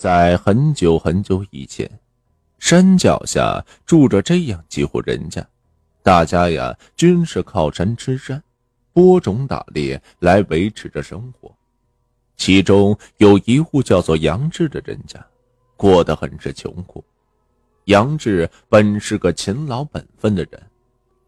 [0.00, 1.86] 在很久很久以前，
[2.58, 5.46] 山脚下住着这样几户人家，
[6.02, 8.42] 大家呀均是靠山吃山，
[8.94, 11.54] 播种打猎来维持着生活。
[12.34, 15.22] 其中有一户叫做杨志的人家，
[15.76, 17.04] 过得很是穷苦。
[17.84, 20.62] 杨志本是个勤劳本分的人，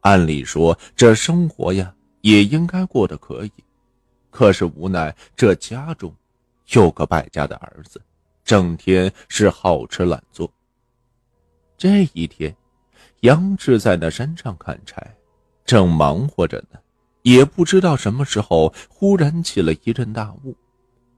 [0.00, 3.52] 按理说这生活呀也应该过得可以，
[4.30, 6.10] 可是无奈这家中
[6.68, 8.00] 有个败家的儿子。
[8.44, 10.50] 整天是好吃懒做。
[11.78, 12.54] 这一天，
[13.20, 15.14] 杨志在那山上砍柴，
[15.64, 16.78] 正忙活着呢，
[17.22, 20.56] 也不知道什么时候忽然起了一阵大雾，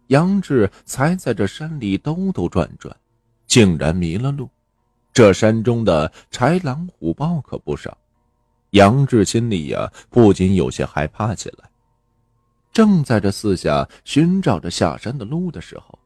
[0.08, 2.94] 杨志才在这山里兜兜转转，
[3.46, 4.48] 竟然迷了路。
[5.12, 7.96] 这山中的豺狼虎豹可不少，
[8.70, 11.70] 杨志心里呀不禁有些害怕起来。
[12.72, 15.98] 正在这四下寻找着下山的路的时候。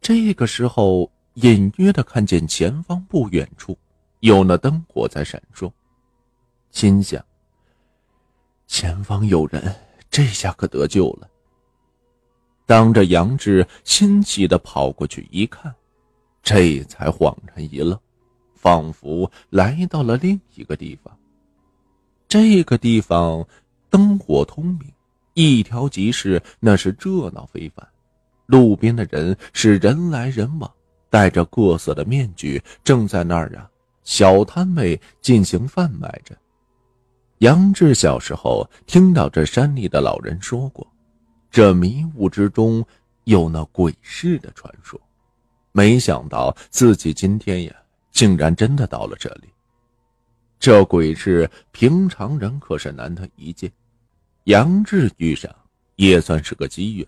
[0.00, 3.76] 这个时候，隐约的看见前方不远处
[4.20, 5.70] 有那灯火在闪烁，
[6.70, 7.22] 心想：
[8.66, 9.74] 前方有人，
[10.10, 11.28] 这下可得救了。
[12.66, 15.74] 当着杨志欣喜的跑过去一看，
[16.42, 17.98] 这才恍然一愣，
[18.54, 21.14] 仿佛来到了另一个地方。
[22.26, 23.46] 这个地方
[23.90, 24.90] 灯火通明，
[25.34, 27.86] 一条集市那是热闹非凡。
[28.50, 30.68] 路边的人是人来人往，
[31.08, 33.70] 戴着各色的面具，正在那儿啊，
[34.02, 36.36] 小摊位进行贩卖着。
[37.38, 40.86] 杨志小时候听到这山里的老人说过，
[41.50, 42.84] 这迷雾之中
[43.24, 45.00] 有那鬼市的传说，
[45.70, 47.74] 没想到自己今天呀，
[48.10, 49.48] 竟然真的到了这里。
[50.58, 53.70] 这鬼市平常人可是难得一见，
[54.44, 55.54] 杨志遇上
[55.96, 57.06] 也算是个机缘。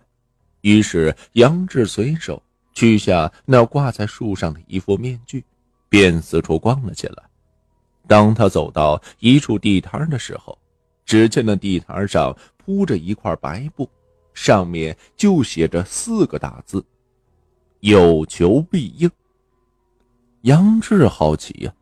[0.63, 5.45] 于是，杨志随手取下那挂在树上的一副面具，
[5.89, 7.23] 便四处逛了起来。
[8.09, 10.57] 当他走到一处地摊的时候，
[11.05, 13.89] 只见那地摊上铺着一块白布，
[14.35, 16.85] 上面就写着四个大字
[17.81, 19.11] ：“有求必应。”
[20.43, 21.75] 杨志好奇呀：“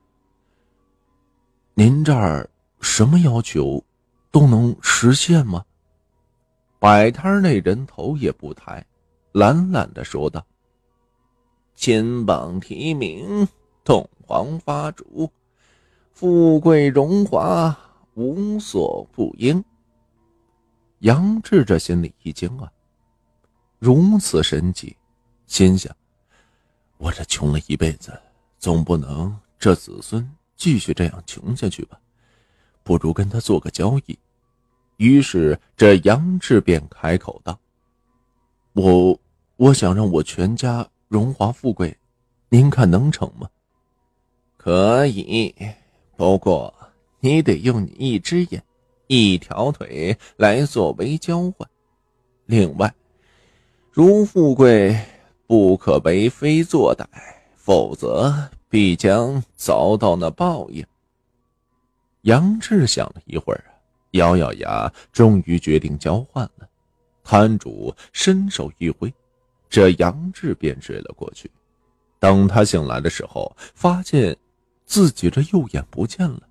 [1.75, 2.49] 您这儿
[2.81, 3.83] 什么要求
[4.31, 5.65] 都能实现吗？”
[6.81, 8.85] 摆摊那人头也不抬，
[9.33, 10.45] 懒懒的说道
[11.77, 13.47] ：“金榜题名，
[13.85, 15.31] 洞房花烛，
[16.15, 17.79] 富贵荣华，
[18.15, 19.63] 无所不应。”
[21.01, 22.73] 杨志这心里一惊啊，
[23.79, 24.97] 如此神奇，
[25.47, 25.95] 心想
[26.97, 28.19] ：“我这穷了一辈子，
[28.59, 30.27] 总不能这子孙
[30.57, 32.01] 继续这样穷下去吧？
[32.83, 34.19] 不如跟他做个交易。”
[35.01, 37.59] 于是，这杨志便开口道
[38.75, 39.19] ：“我
[39.57, 41.97] 我想让我全家荣华富贵，
[42.51, 43.49] 您看能成吗
[44.59, 45.55] ？”“可以，
[46.19, 46.75] 不过
[47.21, 48.63] 你得用你一只眼、
[49.07, 51.67] 一条腿来作为交换。
[52.45, 52.95] 另外，
[53.91, 54.95] 如富贵
[55.47, 57.07] 不可为非作歹，
[57.57, 60.85] 否则必将遭到那报应。”
[62.21, 63.65] 杨志想了一会儿。
[64.13, 66.69] 咬咬牙，终于决定交换了。
[67.23, 69.13] 摊主伸手一挥，
[69.69, 71.51] 这杨志便睡了过去。
[72.19, 74.37] 等他醒来的时候，发现
[74.85, 76.43] 自己这右眼不见了，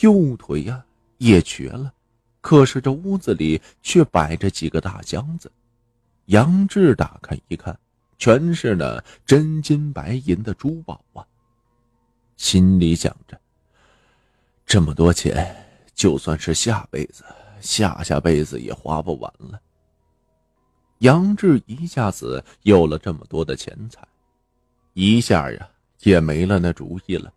[0.00, 0.84] 右腿呀
[1.16, 1.92] 也瘸了。
[2.40, 5.50] 可是这屋子里却摆着几个大箱子。
[6.26, 7.76] 杨志打开一看，
[8.18, 11.24] 全是那真金白银的珠宝啊！
[12.36, 13.40] 心里想着，
[14.66, 15.67] 这么多钱。
[15.98, 17.24] 就算是下辈子、
[17.60, 19.60] 下下辈子也花不完了。
[20.98, 24.06] 杨志一下子有了这么多的钱财，
[24.92, 25.68] 一下呀
[26.02, 27.32] 也没了那主意了，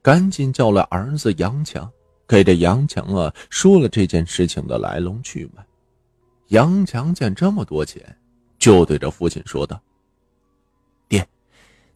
[0.00, 1.90] 赶紧叫了儿子杨强，
[2.24, 5.66] 给这杨强啊说了这件事情的来龙去脉。
[6.48, 8.16] 杨强见这么多钱，
[8.60, 9.80] 就对着父亲说道
[11.10, 11.26] ：“爹，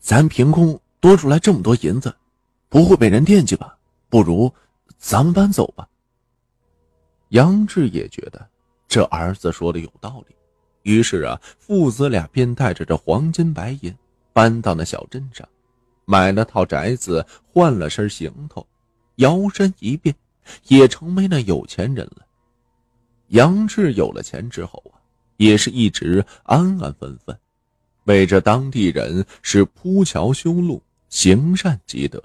[0.00, 2.12] 咱凭空多出来这么多银子，
[2.68, 3.78] 不会被人惦记吧？
[4.08, 4.52] 不如
[4.98, 5.88] 咱们搬走吧。”
[7.30, 8.48] 杨志也觉得
[8.86, 10.34] 这儿子说的有道理，
[10.82, 13.94] 于是啊，父子俩便带着这黄金白银
[14.32, 15.46] 搬到那小镇上，
[16.06, 18.66] 买了套宅子，换了身行头，
[19.16, 20.14] 摇身一变，
[20.68, 22.24] 也成为那有钱人了。
[23.28, 24.96] 杨志有了钱之后啊，
[25.36, 27.38] 也是一直安安分分，
[28.04, 32.22] 为这当地人是铺桥修路，行善积德。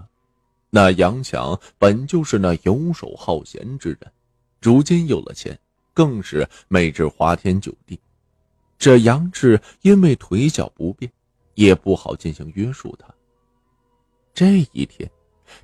[0.69, 4.11] 那杨强本就是那游手好闲之人。
[4.63, 5.60] 如今有了钱，
[5.94, 8.00] 更是每日花天酒地。
[8.80, 11.12] 这杨志因为腿脚不便，
[11.56, 13.13] 也不好进行约束他。
[14.33, 15.12] 这一天，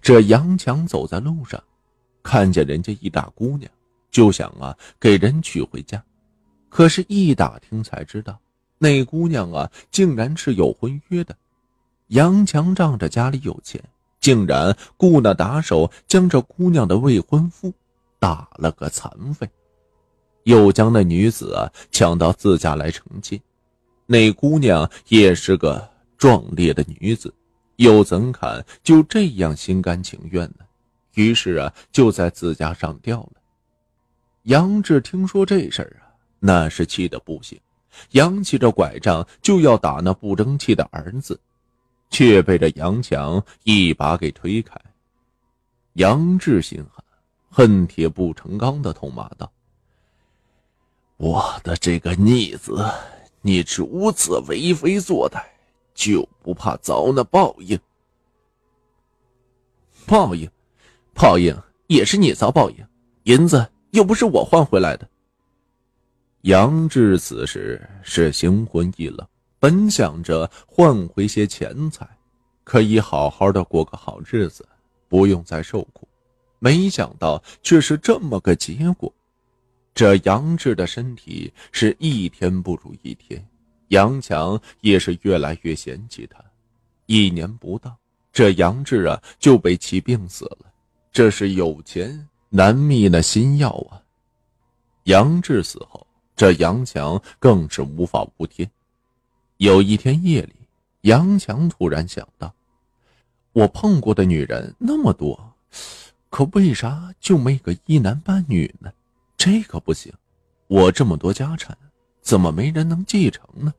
[0.02, 1.64] 这杨强走在路上，
[2.22, 3.72] 看见人家一大姑娘，
[4.12, 6.04] 就想啊给人娶回家。
[6.68, 8.38] 可是，一打听才知道，
[8.78, 11.34] 那姑娘啊竟然是有婚约的。
[12.08, 13.82] 杨强仗着家里有钱，
[14.20, 17.74] 竟然雇那打手将这姑娘的未婚夫
[18.20, 19.50] 打了个残废，
[20.44, 23.40] 又将那女子啊抢到自家来成亲。
[24.06, 27.34] 那姑娘也是个壮烈的女子。
[27.78, 30.66] 又怎敢就这样心甘情愿呢？
[31.14, 33.34] 于是啊，就在自家上吊了。
[34.44, 37.58] 杨志听说这事儿啊，那是气得不行，
[38.12, 41.40] 扬起着拐杖就要打那不争气的儿子，
[42.10, 44.76] 却被这杨强一把给推开。
[45.94, 46.99] 杨志心寒，
[47.50, 49.52] 恨铁不成钢的痛骂道
[51.18, 52.86] ：“我的这个逆子，
[53.42, 55.44] 你如此为非作歹！”
[55.96, 57.78] 就不怕遭那报应？
[60.06, 60.50] 报应，
[61.14, 61.54] 报应
[61.88, 62.88] 也是你遭报应。
[63.24, 65.06] 银子又不是我换回来的。
[66.44, 69.28] 杨志此时是心灰意冷，
[69.60, 72.08] 本想着换回些钱财，
[72.64, 74.66] 可以好好的过个好日子，
[75.10, 76.08] 不用再受苦。
[76.60, 79.12] 没想到却是这么个结果。
[79.96, 83.44] 这杨志的身体是一天不如一天。
[83.90, 86.40] 杨强也是越来越嫌弃他，
[87.08, 87.98] 一年不到，
[88.32, 90.72] 这杨志啊就被气病死了。
[91.12, 94.00] 这是有钱难觅那心药啊！
[95.06, 98.70] 杨志死后，这杨强更是无法无天。
[99.58, 100.54] 有一天夜里，
[101.02, 102.54] 杨强突然想到：
[103.54, 105.52] 我碰过的女人那么多，
[106.30, 108.92] 可为啥就没个一男半女呢？
[109.36, 110.14] 这可不行！
[110.68, 111.78] 我这么多家产。
[112.22, 113.74] 怎么没人能继承呢？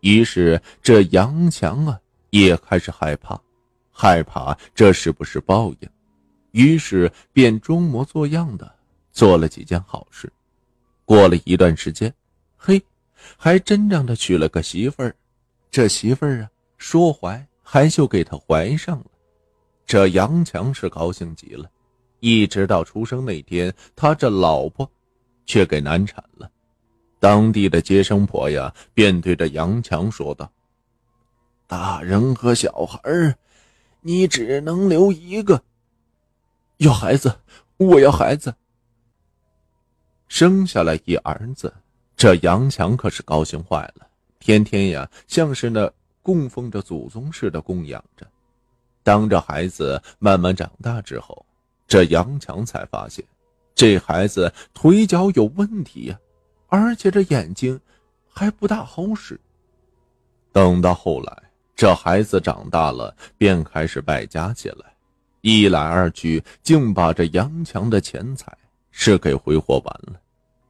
[0.00, 1.98] 于是这杨强啊
[2.30, 3.40] 也开始害怕，
[3.90, 5.88] 害怕这是不是报应？
[6.50, 8.70] 于是便装模作样的
[9.12, 10.30] 做了几件好事。
[11.06, 12.12] 过了一段时间，
[12.56, 12.82] 嘿，
[13.38, 15.14] 还真让他娶了个媳妇儿。
[15.70, 19.06] 这媳妇儿啊说怀还就给他怀上了。
[19.90, 21.68] 这杨强是高兴极了，
[22.20, 24.88] 一直到出生那天，他这老婆
[25.46, 26.48] 却给难产了。
[27.18, 30.48] 当地的接生婆呀，便对着杨强说道
[31.66, 33.36] ：“大人和小孩
[34.00, 35.60] 你只能留一个。
[36.76, 37.36] 要孩子，
[37.76, 38.54] 我要孩子。
[40.28, 41.74] 生下来一儿子，
[42.16, 44.06] 这杨强可是高兴坏了，
[44.38, 45.92] 天天呀，像是那
[46.22, 48.24] 供奉着祖宗似的供养着。
[49.02, 51.44] 当这孩子慢慢长大之后，
[51.86, 53.24] 这杨强才发现，
[53.74, 56.18] 这孩子腿脚有问题呀。”
[56.72, 57.80] 而且这眼睛
[58.32, 59.40] 还不大好使。
[60.52, 61.42] 等到后来，
[61.74, 64.94] 这孩子长大了，便开始败家起来，
[65.40, 68.56] 一来二去，竟把这杨强的钱财
[68.92, 70.20] 是给挥霍完了。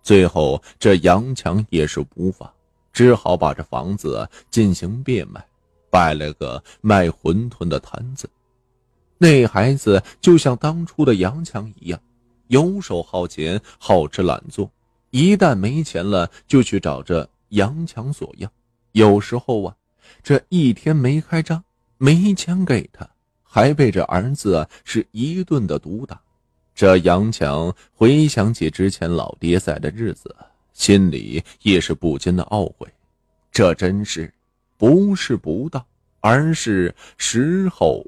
[0.02, 2.50] 最后，这杨强也是无法，
[2.94, 5.44] 只好把这房子进行变卖，
[5.90, 8.30] 摆了个卖馄饨的摊子。
[9.18, 12.00] 那孩子就像当初的杨强一样，
[12.46, 14.70] 游手好闲，好吃懒做。
[15.10, 18.50] 一旦没钱了，就去找这杨强索要。
[18.92, 19.76] 有时候啊，
[20.22, 21.62] 这一天没开张，
[21.98, 23.08] 没钱给他，
[23.42, 26.20] 还被这儿子是一顿的毒打。
[26.74, 30.34] 这杨强回想起之前老爹在的日子，
[30.72, 32.88] 心里也是不禁的懊悔。
[33.52, 34.32] 这真是
[34.78, 35.84] 不是不到，
[36.20, 38.06] 而是时候